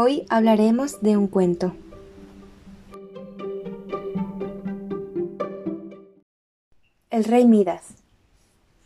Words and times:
Hoy 0.00 0.26
hablaremos 0.28 1.00
de 1.00 1.16
un 1.16 1.26
cuento. 1.26 1.74
El 7.10 7.24
rey 7.24 7.44
Midas. 7.46 7.82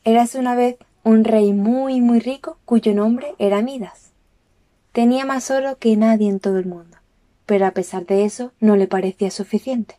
Érase 0.04 0.38
una 0.38 0.54
vez 0.54 0.78
un 1.04 1.24
rey 1.24 1.52
muy 1.52 2.00
muy 2.00 2.18
rico 2.18 2.56
cuyo 2.64 2.94
nombre 2.94 3.34
era 3.38 3.60
Midas. 3.60 4.12
Tenía 4.92 5.26
más 5.26 5.50
oro 5.50 5.76
que 5.76 5.94
nadie 5.98 6.30
en 6.30 6.40
todo 6.40 6.56
el 6.56 6.64
mundo, 6.64 6.96
pero 7.44 7.66
a 7.66 7.72
pesar 7.72 8.06
de 8.06 8.24
eso 8.24 8.52
no 8.58 8.76
le 8.76 8.86
parecía 8.86 9.30
suficiente. 9.30 9.98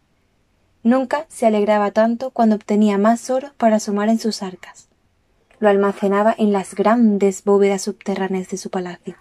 Nunca 0.81 1.27
se 1.29 1.45
alegraba 1.45 1.91
tanto 1.91 2.31
cuando 2.31 2.55
obtenía 2.55 2.97
más 2.97 3.29
oro 3.29 3.51
para 3.57 3.79
sumar 3.79 4.09
en 4.09 4.17
sus 4.17 4.41
arcas. 4.41 4.87
Lo 5.59 5.69
almacenaba 5.69 6.33
en 6.35 6.51
las 6.51 6.73
grandes 6.73 7.43
bóvedas 7.43 7.83
subterráneas 7.83 8.49
de 8.49 8.57
su 8.57 8.71
palacio 8.71 9.15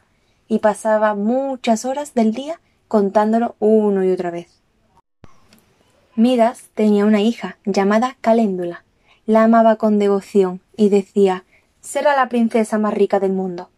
y 0.53 0.59
pasaba 0.59 1.15
muchas 1.15 1.87
horas 1.87 2.13
del 2.13 2.35
día 2.35 2.61
contándolo 2.87 3.55
uno 3.59 4.05
y 4.05 4.11
otra 4.11 4.31
vez. 4.31 4.49
Midas 6.15 6.65
tenía 6.75 7.07
una 7.07 7.23
hija 7.23 7.57
llamada 7.65 8.19
Caléndula. 8.21 8.85
La 9.25 9.45
amaba 9.45 9.77
con 9.77 9.99
devoción 9.99 10.61
y 10.77 10.91
decía 10.91 11.45
será 11.81 12.15
la 12.15 12.29
princesa 12.29 12.77
más 12.77 12.93
rica 12.93 13.19
del 13.19 13.33
mundo. 13.33 13.71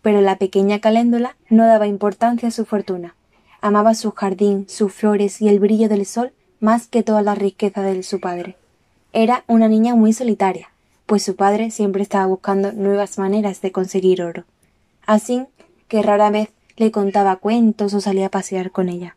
Pero 0.00 0.20
la 0.20 0.36
pequeña 0.36 0.78
Caléndula 0.78 1.34
no 1.50 1.66
daba 1.66 1.88
importancia 1.88 2.50
a 2.50 2.52
su 2.52 2.64
fortuna. 2.64 3.16
Amaba 3.60 3.96
su 3.96 4.12
jardín, 4.12 4.66
sus 4.68 4.92
flores 4.92 5.42
y 5.42 5.48
el 5.48 5.58
brillo 5.58 5.88
del 5.88 6.06
sol 6.06 6.30
más 6.60 6.86
que 6.86 7.02
toda 7.02 7.22
la 7.22 7.34
riqueza 7.34 7.82
de 7.82 8.00
su 8.04 8.20
padre. 8.20 8.56
Era 9.12 9.42
una 9.48 9.66
niña 9.66 9.96
muy 9.96 10.12
solitaria, 10.12 10.70
pues 11.06 11.24
su 11.24 11.34
padre 11.34 11.72
siempre 11.72 12.04
estaba 12.04 12.26
buscando 12.26 12.70
nuevas 12.70 13.18
maneras 13.18 13.60
de 13.62 13.72
conseguir 13.72 14.22
oro. 14.22 14.44
Así 15.06 15.44
que 15.88 16.02
rara 16.02 16.30
vez 16.30 16.50
le 16.76 16.90
contaba 16.90 17.36
cuentos 17.36 17.94
o 17.94 18.00
salía 18.00 18.26
a 18.26 18.30
pasear 18.30 18.70
con 18.70 18.88
ella. 18.88 19.16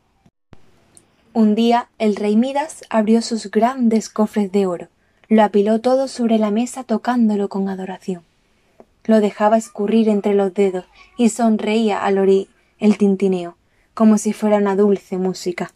Un 1.33 1.55
día 1.55 1.89
el 1.99 2.15
rey 2.15 2.35
Midas 2.35 2.83
abrió 2.89 3.21
sus 3.21 3.51
grandes 3.51 4.09
cofres 4.09 4.51
de 4.51 4.65
oro, 4.65 4.87
lo 5.29 5.43
apiló 5.43 5.79
todo 5.79 6.09
sobre 6.09 6.37
la 6.37 6.51
mesa 6.51 6.83
tocándolo 6.83 7.47
con 7.47 7.69
adoración. 7.69 8.23
Lo 9.05 9.21
dejaba 9.21 9.57
escurrir 9.57 10.09
entre 10.09 10.33
los 10.33 10.53
dedos 10.53 10.85
y 11.17 11.29
sonreía 11.29 12.03
al 12.03 12.17
oír 12.17 12.49
el 12.79 12.97
tintineo, 12.97 13.55
como 13.93 14.17
si 14.17 14.33
fuera 14.33 14.57
una 14.57 14.75
dulce 14.75 15.17
música. 15.17 15.71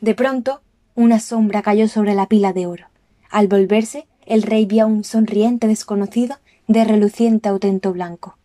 De 0.00 0.14
pronto, 0.14 0.62
una 0.94 1.20
sombra 1.20 1.62
cayó 1.62 1.88
sobre 1.88 2.14
la 2.14 2.26
pila 2.26 2.52
de 2.52 2.66
oro. 2.66 2.86
Al 3.30 3.48
volverse, 3.48 4.06
el 4.24 4.42
rey 4.42 4.64
vio 4.66 4.84
a 4.84 4.86
un 4.86 5.04
sonriente 5.04 5.66
desconocido 5.66 6.36
de 6.68 6.84
reluciente 6.84 7.48
autento 7.48 7.92
blanco. 7.92 8.36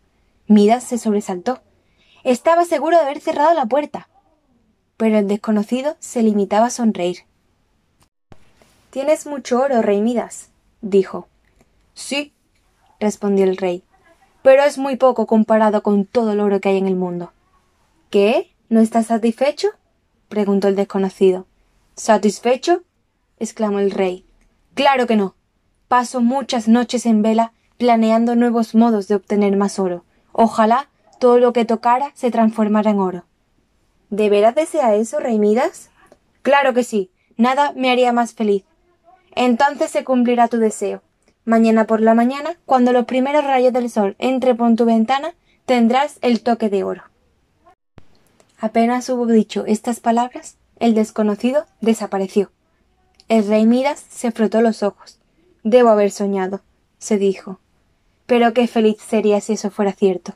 Midas 0.48 0.82
se 0.82 0.96
sobresaltó. 0.96 1.60
Estaba 2.24 2.64
seguro 2.64 2.96
de 2.96 3.04
haber 3.04 3.20
cerrado 3.20 3.52
la 3.54 3.66
puerta. 3.66 4.08
Pero 4.96 5.18
el 5.18 5.28
desconocido 5.28 5.96
se 6.00 6.22
limitaba 6.22 6.66
a 6.66 6.70
sonreír. 6.70 7.18
Tienes 8.90 9.26
mucho 9.26 9.60
oro, 9.60 9.82
rey 9.82 10.00
Midas, 10.00 10.48
dijo. 10.80 11.28
Sí, 11.92 12.32
respondió 12.98 13.44
el 13.44 13.58
rey, 13.58 13.84
pero 14.42 14.62
es 14.62 14.78
muy 14.78 14.96
poco 14.96 15.26
comparado 15.26 15.82
con 15.82 16.06
todo 16.06 16.32
el 16.32 16.40
oro 16.40 16.60
que 16.60 16.70
hay 16.70 16.78
en 16.78 16.88
el 16.88 16.96
mundo. 16.96 17.32
¿Qué? 18.08 18.54
¿No 18.70 18.80
estás 18.80 19.06
satisfecho? 19.06 19.68
preguntó 20.30 20.68
el 20.68 20.76
desconocido. 20.76 21.46
¿Satisfecho? 21.94 22.82
exclamó 23.38 23.80
el 23.80 23.90
rey. 23.90 24.24
Claro 24.72 25.06
que 25.06 25.16
no. 25.16 25.34
Paso 25.88 26.22
muchas 26.22 26.68
noches 26.68 27.04
en 27.04 27.20
vela 27.20 27.52
planeando 27.76 28.34
nuevos 28.34 28.74
modos 28.74 29.08
de 29.08 29.14
obtener 29.14 29.56
más 29.56 29.78
oro. 29.78 30.04
Ojalá 30.40 30.88
todo 31.18 31.40
lo 31.40 31.52
que 31.52 31.64
tocara 31.64 32.12
se 32.14 32.30
transformara 32.30 32.92
en 32.92 33.00
oro. 33.00 33.24
¿De 34.08 34.30
veras 34.30 34.54
desea 34.54 34.94
eso, 34.94 35.18
Rey 35.18 35.36
Midas? 35.36 35.90
Claro 36.42 36.72
que 36.74 36.84
sí. 36.84 37.10
Nada 37.36 37.72
me 37.74 37.90
haría 37.90 38.12
más 38.12 38.34
feliz. 38.34 38.62
Entonces 39.34 39.90
se 39.90 40.04
cumplirá 40.04 40.46
tu 40.46 40.58
deseo. 40.58 41.02
Mañana 41.44 41.88
por 41.88 42.00
la 42.00 42.14
mañana, 42.14 42.56
cuando 42.66 42.92
los 42.92 43.04
primeros 43.06 43.42
rayos 43.42 43.72
del 43.72 43.90
sol 43.90 44.14
entren 44.20 44.56
por 44.56 44.72
tu 44.76 44.84
ventana, 44.84 45.34
tendrás 45.66 46.18
el 46.22 46.40
toque 46.40 46.68
de 46.68 46.84
oro. 46.84 47.02
Apenas 48.60 49.08
hubo 49.08 49.26
dicho 49.26 49.64
estas 49.66 49.98
palabras, 49.98 50.56
el 50.78 50.94
desconocido 50.94 51.66
desapareció. 51.80 52.52
El 53.28 53.44
rey 53.48 53.66
Midas 53.66 54.04
se 54.08 54.30
frotó 54.30 54.60
los 54.60 54.84
ojos. 54.84 55.18
Debo 55.64 55.88
haber 55.88 56.12
soñado, 56.12 56.60
se 56.98 57.18
dijo. 57.18 57.58
Pero 58.28 58.52
qué 58.52 58.66
feliz 58.66 58.98
sería 59.00 59.40
si 59.40 59.54
eso 59.54 59.70
fuera 59.70 59.92
cierto. 59.92 60.34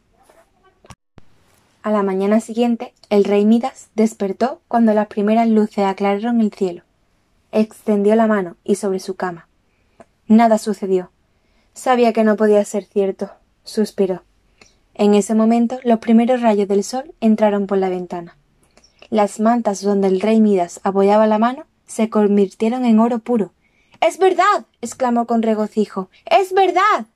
A 1.82 1.90
la 1.90 2.02
mañana 2.02 2.40
siguiente, 2.40 2.94
el 3.10 3.22
rey 3.22 3.44
Midas 3.44 3.90
despertó 3.94 4.62
cuando 4.66 4.94
las 4.94 5.08
primeras 5.08 5.46
luces 5.46 5.84
aclararon 5.84 6.40
el 6.40 6.54
cielo. 6.54 6.84
Extendió 7.50 8.14
la 8.14 8.26
mano 8.26 8.56
y 8.64 8.76
sobre 8.76 8.98
su 8.98 9.14
cama. 9.16 9.46
Nada 10.26 10.56
sucedió. 10.56 11.10
Sabía 11.74 12.14
que 12.14 12.24
no 12.24 12.36
podía 12.36 12.64
ser 12.64 12.84
cierto. 12.84 13.30
Suspiró. 13.62 14.22
En 14.94 15.12
ese 15.12 15.34
momento 15.34 15.78
los 15.84 15.98
primeros 15.98 16.40
rayos 16.40 16.68
del 16.68 16.84
sol 16.84 17.12
entraron 17.20 17.66
por 17.66 17.76
la 17.76 17.90
ventana. 17.90 18.38
Las 19.10 19.38
mantas 19.38 19.82
donde 19.82 20.08
el 20.08 20.22
rey 20.22 20.40
Midas 20.40 20.80
apoyaba 20.82 21.26
la 21.26 21.38
mano 21.38 21.66
se 21.86 22.08
convirtieron 22.08 22.86
en 22.86 23.00
oro 23.00 23.18
puro. 23.18 23.52
Es 24.00 24.18
verdad. 24.18 24.64
exclamó 24.80 25.26
con 25.26 25.42
regocijo. 25.42 26.08
Es 26.24 26.54
verdad 26.54 27.06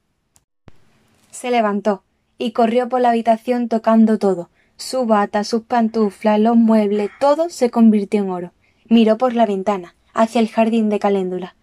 se 1.37 1.51
levantó 1.51 2.03
y 2.39 2.53
corrió 2.53 2.89
por 2.89 3.01
la 3.01 3.11
habitación 3.11 3.69
tocando 3.69 4.19
todo. 4.19 4.49
Su 4.77 5.07
bata, 5.07 5.45
sus 5.45 5.63
pantuflas, 5.63 6.41
los 6.41 6.57
muebles, 6.57 7.11
todo 7.21 7.49
se 7.51 7.71
convirtió 7.71 8.23
en 8.23 8.31
oro. 8.31 8.53
Miró 8.89 9.19
por 9.19 9.35
la 9.35 9.47
ventana, 9.47 9.95
hacia 10.13 10.41
el 10.41 10.49
jardín 10.49 10.89
de 10.89 10.99
Caléndula. 10.99 11.55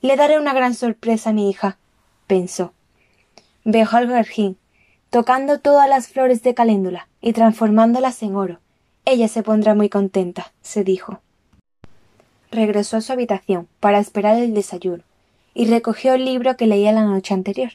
Le 0.00 0.16
daré 0.16 0.38
una 0.38 0.52
gran 0.52 0.74
sorpresa 0.74 1.30
a 1.30 1.32
mi 1.32 1.48
hija, 1.48 1.78
pensó. 2.26 2.72
Dejó 3.64 3.98
al 3.98 4.08
jardín, 4.08 4.56
tocando 5.10 5.60
todas 5.60 5.88
las 5.88 6.08
flores 6.08 6.42
de 6.42 6.54
Caléndula 6.54 7.08
y 7.20 7.32
transformándolas 7.32 8.22
en 8.22 8.36
oro. 8.36 8.60
Ella 9.04 9.28
se 9.28 9.42
pondrá 9.42 9.74
muy 9.74 9.88
contenta, 9.88 10.52
se 10.60 10.84
dijo. 10.84 11.20
Regresó 12.50 12.96
a 12.96 13.00
su 13.00 13.12
habitación 13.12 13.68
para 13.78 13.98
esperar 13.98 14.36
el 14.38 14.54
desayuno 14.54 15.04
y 15.54 15.66
recogió 15.66 16.14
el 16.14 16.24
libro 16.24 16.56
que 16.56 16.66
leía 16.66 16.92
la 16.92 17.04
noche 17.04 17.34
anterior 17.34 17.72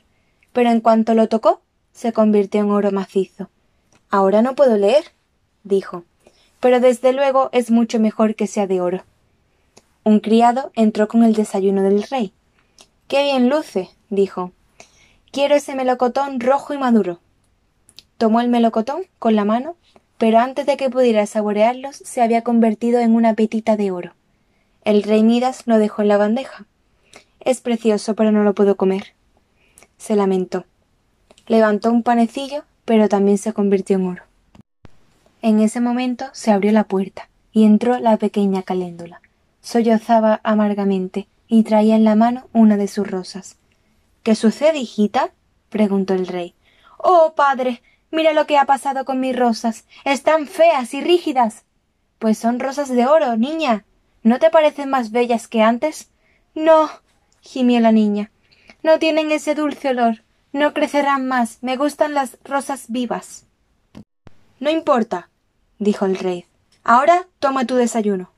pero 0.56 0.70
en 0.70 0.80
cuanto 0.80 1.16
lo 1.16 1.28
tocó, 1.28 1.60
se 1.92 2.14
convirtió 2.14 2.62
en 2.62 2.72
oro 2.72 2.90
macizo. 2.90 3.50
Ahora 4.10 4.42
no 4.42 4.56
puedo 4.56 4.78
leer, 4.78 5.12
dijo, 5.66 6.06
pero 6.62 6.80
desde 6.80 7.12
luego 7.12 7.50
es 7.52 7.72
mucho 7.72 8.00
mejor 8.00 8.36
que 8.36 8.48
sea 8.48 8.66
de 8.66 8.80
oro. 8.80 9.04
Un 10.06 10.22
criado 10.22 10.72
entró 10.74 11.10
con 11.10 11.26
el 11.26 11.34
desayuno 11.34 11.84
del 11.84 12.04
rey. 12.04 12.32
Qué 13.10 13.24
bien 13.24 13.50
luce, 13.50 13.90
dijo. 14.10 14.54
Quiero 15.30 15.56
ese 15.56 15.76
melocotón 15.76 16.40
rojo 16.40 16.74
y 16.74 16.78
maduro. 16.78 17.20
Tomó 18.18 18.40
el 18.40 18.48
melocotón 18.48 19.04
con 19.20 19.36
la 19.36 19.44
mano, 19.44 19.76
pero 20.18 20.40
antes 20.40 20.66
de 20.66 20.78
que 20.78 20.90
pudiera 20.90 21.26
saborearlos 21.26 21.98
se 21.98 22.22
había 22.22 22.44
convertido 22.44 23.02
en 23.02 23.14
una 23.14 23.34
petita 23.34 23.76
de 23.76 23.92
oro. 23.92 24.14
El 24.86 25.04
rey 25.04 25.22
Midas 25.22 25.64
lo 25.66 25.80
dejó 25.80 26.02
en 26.02 26.08
la 26.08 26.18
bandeja. 26.18 26.66
Es 27.42 27.60
precioso, 27.60 28.16
pero 28.16 28.32
no 28.32 28.46
lo 28.46 28.56
puedo 28.56 28.78
comer 28.78 29.16
se 29.98 30.16
lamentó. 30.16 30.66
Levantó 31.48 31.92
un 31.92 32.04
panecillo, 32.04 32.64
pero 32.86 33.10
también 33.10 33.38
se 33.38 33.54
convirtió 33.54 33.98
en 33.98 34.08
oro. 34.08 34.24
En 35.42 35.60
ese 35.60 35.80
momento 35.80 36.26
se 36.34 36.52
abrió 36.52 36.72
la 36.72 36.86
puerta 36.86 37.30
y 37.52 37.66
entró 37.66 38.00
la 38.00 38.18
pequeña 38.18 38.64
caléndula. 38.64 39.22
Sollozaba 39.62 40.42
amargamente 40.44 41.28
y 41.48 41.64
traía 41.64 41.96
en 41.96 42.04
la 42.04 42.16
mano 42.16 42.48
una 42.54 42.78
de 42.78 42.88
sus 42.88 43.10
rosas. 43.10 43.58
¿Qué 44.24 44.36
sucede, 44.36 44.80
hijita? 44.80 45.32
preguntó 45.70 46.14
el 46.14 46.28
rey. 46.28 46.56
Oh, 46.98 47.34
padre, 47.36 47.82
mira 48.10 48.34
lo 48.34 48.48
que 48.48 48.58
ha 48.58 48.66
pasado 48.66 49.06
con 49.06 49.20
mis 49.20 49.36
rosas. 49.36 49.86
Están 50.04 50.48
feas 50.48 50.94
y 50.94 51.02
rígidas. 51.02 51.64
Pues 52.18 52.38
son 52.38 52.60
rosas 52.60 52.90
de 52.90 53.06
oro, 53.06 53.38
niña. 53.38 53.86
¿No 54.24 54.40
te 54.40 54.50
parecen 54.50 54.90
más 54.90 55.12
bellas 55.12 55.48
que 55.48 55.62
antes? 55.62 56.10
No, 56.56 56.90
gimió 57.42 57.80
la 57.80 57.92
niña. 57.92 58.32
No 58.86 59.00
tienen 59.00 59.32
ese 59.32 59.56
dulce 59.56 59.90
olor. 59.90 60.22
No 60.54 60.72
crecerán 60.76 61.28
más. 61.28 61.58
Me 61.64 61.76
gustan 61.76 62.14
las 62.14 62.38
rosas 62.44 62.86
vivas. 62.88 63.48
No 64.60 64.70
importa, 64.70 65.32
dijo 65.80 66.06
el 66.06 66.20
rey. 66.20 66.46
Ahora 66.84 67.28
toma 67.40 67.66
tu 67.66 67.78
desayuno. 67.78 68.30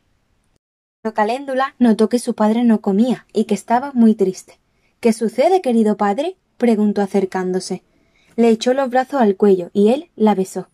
Pero 1.02 1.14
Caléndula 1.14 1.76
notó 1.80 2.08
que 2.08 2.18
su 2.18 2.34
padre 2.34 2.64
no 2.64 2.80
comía 2.80 3.28
y 3.34 3.44
que 3.44 3.56
estaba 3.56 3.92
muy 3.92 4.16
triste. 4.16 4.58
¿Qué 5.02 5.12
sucede, 5.12 5.62
querido 5.62 5.98
padre? 5.98 6.38
preguntó 6.58 7.02
acercándose. 7.02 7.84
Le 8.38 8.48
echó 8.48 8.74
los 8.74 8.90
brazos 8.90 9.20
al 9.20 9.36
cuello 9.36 9.70
y 9.74 9.90
él 9.90 10.12
la 10.16 10.34
besó. 10.34 10.70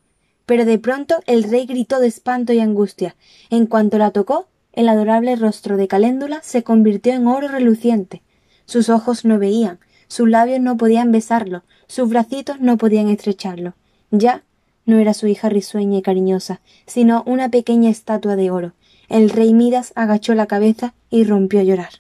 Pero 0.46 0.66
de 0.66 0.78
pronto 0.78 1.16
el 1.26 1.42
rey 1.46 1.66
gritó 1.66 2.00
de 2.00 2.10
espanto 2.10 2.54
y 2.54 2.60
angustia. 2.60 3.16
En 3.50 3.66
cuanto 3.66 3.98
la 3.98 4.12
tocó, 4.12 4.46
el 4.72 4.88
adorable 4.88 5.36
rostro 5.36 5.78
de 5.78 5.88
Caléndula 5.88 6.44
se 6.44 6.62
convirtió 6.62 7.14
en 7.14 7.26
oro 7.26 7.48
reluciente. 7.48 8.22
Sus 8.65 8.89
ojos 8.89 9.25
no 9.25 9.39
veían, 9.39 9.80
sus 10.07 10.30
labios 10.30 10.60
no 10.60 10.77
podían 10.77 11.12
besarlo, 11.12 11.63
sus 11.88 12.10
bracitos 12.10 12.60
no 12.60 12.77
podían 12.77 13.10
estrecharlo. 13.10 13.74
Ya 14.12 14.44
no 14.86 14.98
era 14.98 15.13
su 15.13 15.27
hija 15.27 15.50
risueña 15.50 15.98
y 15.98 16.01
cariñosa, 16.01 16.62
sino 16.86 17.24
una 17.25 17.50
pequeña 17.50 17.89
estatua 17.89 18.36
de 18.36 18.51
oro. 18.51 18.74
El 19.10 19.30
rey 19.30 19.54
Midas 19.54 19.94
agachó 19.95 20.33
la 20.33 20.48
cabeza 20.48 20.94
y 21.10 21.24
rompió 21.24 21.60
a 21.60 21.63
llorar. 21.63 21.92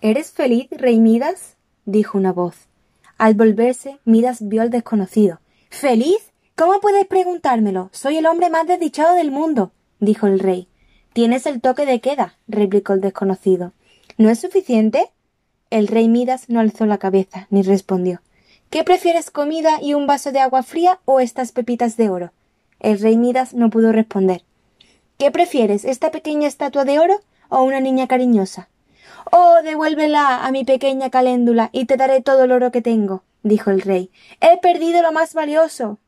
¿Eres 0.00 0.30
feliz, 0.30 0.68
rey 0.70 1.00
Midas? 1.00 1.56
dijo 1.84 2.18
una 2.18 2.32
voz. 2.32 2.68
Al 3.16 3.34
volverse, 3.34 3.98
Midas 4.04 4.46
vio 4.46 4.62
al 4.62 4.70
desconocido. 4.70 5.40
¿Feliz? 5.70 6.32
¿Cómo 6.56 6.80
puedes 6.80 7.06
preguntármelo? 7.06 7.90
Soy 7.92 8.16
el 8.16 8.26
hombre 8.26 8.50
más 8.50 8.66
desdichado 8.66 9.14
del 9.14 9.30
mundo, 9.30 9.72
dijo 10.00 10.26
el 10.26 10.38
rey. 10.38 10.68
Tienes 11.12 11.46
el 11.46 11.60
toque 11.60 11.86
de 11.86 12.00
queda, 12.00 12.36
replicó 12.46 12.92
el 12.92 13.00
desconocido. 13.00 13.72
¿No 14.16 14.28
es 14.30 14.40
suficiente? 14.40 15.10
El 15.70 15.86
rey 15.86 16.08
Midas 16.08 16.48
no 16.48 16.60
alzó 16.60 16.86
la 16.86 16.98
cabeza 16.98 17.46
ni 17.50 17.62
respondió. 17.62 18.22
¿Qué 18.70 18.84
prefieres 18.84 19.30
comida 19.30 19.80
y 19.82 19.94
un 19.94 20.06
vaso 20.06 20.32
de 20.32 20.40
agua 20.40 20.62
fría 20.62 20.98
o 21.04 21.20
estas 21.20 21.52
pepitas 21.52 21.96
de 21.96 22.08
oro? 22.08 22.32
El 22.80 22.98
rey 23.00 23.16
Midas 23.16 23.52
no 23.54 23.68
pudo 23.68 23.92
responder. 23.92 24.44
¿Qué 25.18 25.30
prefieres, 25.30 25.84
esta 25.84 26.10
pequeña 26.10 26.48
estatua 26.48 26.84
de 26.84 26.98
oro 26.98 27.20
o 27.48 27.62
una 27.62 27.80
niña 27.80 28.06
cariñosa? 28.06 28.68
Oh, 29.30 29.56
devuélvela 29.62 30.46
a 30.46 30.50
mi 30.52 30.64
pequeña 30.64 31.10
caléndula 31.10 31.68
y 31.72 31.84
te 31.84 31.96
daré 31.96 32.22
todo 32.22 32.44
el 32.44 32.52
oro 32.52 32.70
que 32.70 32.80
tengo, 32.82 33.22
dijo 33.42 33.70
el 33.70 33.82
rey. 33.82 34.10
He 34.40 34.58
perdido 34.58 35.02
lo 35.02 35.12
más 35.12 35.34
valioso. 35.34 35.98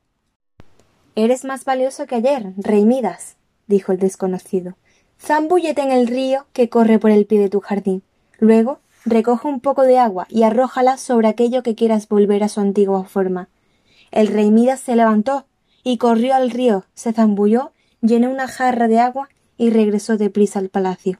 Eres 1.16 1.44
más 1.44 1.64
valioso 1.64 2.06
que 2.06 2.14
ayer, 2.14 2.52
rey 2.56 2.86
Midas, 2.86 3.36
dijo 3.66 3.92
el 3.92 3.98
desconocido. 3.98 4.76
Zambúllete 5.20 5.82
en 5.82 5.92
el 5.92 6.06
río 6.06 6.46
que 6.54 6.70
corre 6.70 6.98
por 6.98 7.10
el 7.10 7.26
pie 7.26 7.40
de 7.40 7.50
tu 7.50 7.60
jardín. 7.60 8.02
Luego 8.38 8.78
recoge 9.04 9.48
un 9.48 9.60
poco 9.60 9.82
de 9.82 9.98
agua 9.98 10.26
y 10.28 10.42
arrójala 10.42 10.96
sobre 10.96 11.28
aquello 11.28 11.62
que 11.62 11.74
quieras 11.74 12.08
volver 12.08 12.42
a 12.42 12.48
su 12.48 12.60
antigua 12.60 13.04
forma. 13.04 13.48
El 14.10 14.26
rey 14.26 14.50
Midas 14.50 14.80
se 14.80 14.96
levantó 14.96 15.46
y 15.82 15.96
corrió 15.98 16.34
al 16.34 16.50
río, 16.50 16.84
se 16.94 17.12
zambulló, 17.12 17.72
llenó 18.02 18.30
una 18.30 18.48
jarra 18.48 18.88
de 18.88 19.00
agua 19.00 19.28
y 19.56 19.70
regresó 19.70 20.16
deprisa 20.16 20.58
al 20.58 20.68
palacio. 20.68 21.18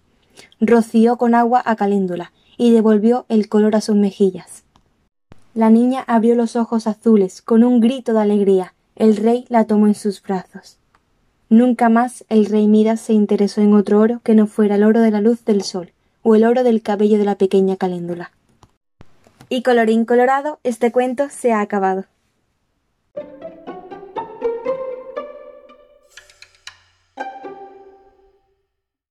Roció 0.61 1.17
con 1.17 1.35
agua 1.35 1.63
a 1.65 1.77
Caléndula 1.77 2.33
y 2.57 2.73
devolvió 2.73 3.27
el 3.29 3.49
color 3.49 3.77
a 3.77 3.81
sus 3.81 3.97
mejillas. 3.97 4.65
La 5.55 5.71
niña 5.71 6.05
abrió 6.07 6.35
los 6.35 6.57
ojos 6.57 6.87
azules 6.87 7.43
con 7.43 7.65
un 7.65 7.81
grito 7.81 8.13
de 8.13 8.21
alegría. 8.21 8.75
El 8.97 9.17
rey 9.17 9.47
la 9.49 9.65
tomó 9.65 9.87
en 9.87 9.95
sus 9.95 10.23
brazos. 10.23 10.79
Nunca 11.49 11.89
más 11.89 12.25
el 12.29 12.47
rey 12.47 12.69
Midas 12.69 13.01
se 13.01 13.13
interesó 13.13 13.61
en 13.61 13.75
otro 13.75 13.99
oro 13.99 14.21
que 14.23 14.35
no 14.35 14.47
fuera 14.47 14.77
el 14.77 14.85
oro 14.85 15.01
de 15.01 15.11
la 15.11 15.21
luz 15.21 15.45
del 15.45 15.63
sol 15.63 15.93
o 16.23 16.35
el 16.35 16.45
oro 16.45 16.65
del 16.65 16.83
cabello 16.83 17.19
de 17.19 17.25
la 17.25 17.37
pequeña 17.37 17.77
caléndula. 17.77 18.33
Y 19.49 19.63
colorín 19.63 20.05
colorado, 20.05 20.61
este 20.63 20.93
cuento 20.93 21.29
se 21.31 21.53
ha 21.53 21.61
acabado. 21.61 22.05